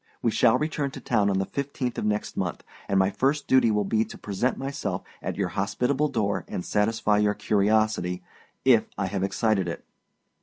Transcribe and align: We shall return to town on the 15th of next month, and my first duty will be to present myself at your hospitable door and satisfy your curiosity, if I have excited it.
We 0.23 0.31
shall 0.31 0.57
return 0.57 0.89
to 0.89 0.99
town 0.99 1.29
on 1.29 1.37
the 1.37 1.45
15th 1.45 1.99
of 1.99 2.05
next 2.05 2.35
month, 2.35 2.63
and 2.89 2.97
my 2.97 3.11
first 3.11 3.45
duty 3.45 3.69
will 3.69 3.83
be 3.85 4.03
to 4.05 4.17
present 4.17 4.57
myself 4.57 5.03
at 5.21 5.35
your 5.35 5.49
hospitable 5.49 6.07
door 6.07 6.43
and 6.47 6.65
satisfy 6.65 7.19
your 7.19 7.35
curiosity, 7.35 8.23
if 8.65 8.87
I 8.97 9.05
have 9.05 9.23
excited 9.23 9.67
it. 9.67 9.85